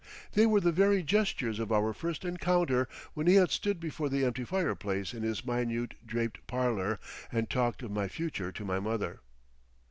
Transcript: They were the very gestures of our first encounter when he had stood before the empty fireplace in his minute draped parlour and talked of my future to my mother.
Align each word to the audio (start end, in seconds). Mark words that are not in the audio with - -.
They 0.31 0.47
were 0.47 0.59
the 0.59 0.71
very 0.71 1.03
gestures 1.03 1.59
of 1.59 1.71
our 1.71 1.93
first 1.93 2.25
encounter 2.25 2.87
when 3.13 3.27
he 3.27 3.35
had 3.35 3.51
stood 3.51 3.79
before 3.79 4.09
the 4.09 4.25
empty 4.25 4.43
fireplace 4.43 5.13
in 5.13 5.21
his 5.21 5.45
minute 5.45 5.93
draped 6.07 6.47
parlour 6.47 6.99
and 7.31 7.47
talked 7.47 7.83
of 7.83 7.91
my 7.91 8.07
future 8.07 8.51
to 8.51 8.65
my 8.65 8.79
mother. 8.79 9.19